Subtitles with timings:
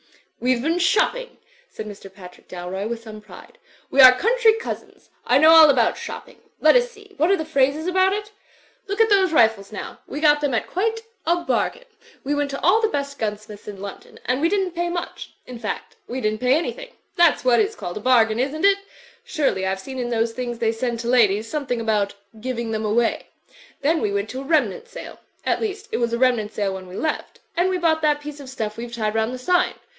[0.39, 1.37] "WeVe been shopping,*'
[1.69, 2.11] said Mr.
[2.11, 3.59] Patrick Dalroy, with some pride.
[3.91, 5.11] "We are country cousins.
[5.27, 8.31] I know all about shopping; let us see, what are the phrases about it?
[8.87, 9.99] Look at those rifles now!
[10.07, 11.85] We got them quite at a bargain.
[12.23, 13.45] We went to all the best gun Digitized by CjOOQI^ THE MARCH ON IVYWOOD 293
[13.45, 15.33] smiths in London, and we didn't pay much.
[15.45, 16.89] In fact, we didn't pay anything.
[17.15, 18.79] That's what is called a bar gain, isn't it?
[19.23, 23.27] Surely, I've seen in those things they send to ladies something about 'giving them away.'
[23.81, 25.19] Then we went to a remnant sale.
[25.45, 27.39] At least, it was a remnant sale when we left.
[27.55, 29.75] And we bought that piece of stuff we've tied round the sign.